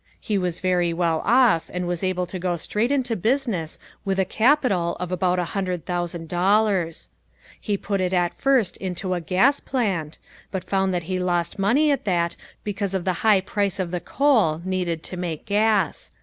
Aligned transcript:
He 0.19 0.35
was 0.39 0.61
very 0.61 0.93
well 0.93 1.21
off 1.25 1.69
and 1.71 1.87
was 1.87 2.03
able 2.03 2.25
to 2.25 2.39
go 2.39 2.55
straight 2.55 2.91
into 2.91 3.15
business 3.15 3.77
with 4.03 4.17
a 4.17 4.25
capital 4.25 4.97
of 4.99 5.11
about 5.11 5.37
a 5.37 5.43
hundred 5.53 5.85
thousand 5.85 6.27
dollars. 6.27 7.09
He 7.59 7.77
put 7.77 8.01
it 8.01 8.11
at 8.11 8.33
first 8.33 8.77
into 8.77 9.13
a 9.13 9.21
gas 9.21 9.59
plant, 9.59 10.17
but 10.49 10.63
found 10.63 10.91
that 10.91 11.03
he 11.03 11.19
lost 11.19 11.59
money 11.59 11.91
at 11.91 12.05
that 12.05 12.35
because 12.63 12.95
of 12.95 13.05
the 13.05 13.13
high 13.21 13.41
price 13.41 13.79
of 13.79 13.91
the 13.91 13.99
coal 13.99 14.59
needed 14.65 15.03
to 15.03 15.17
make 15.17 15.45
gas. 15.45 16.09